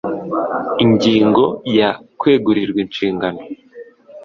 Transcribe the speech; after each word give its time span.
Ingingo 0.83 1.43
ya 1.77 1.89
kwegurirwa 2.19 2.79
inshingano 2.85 3.39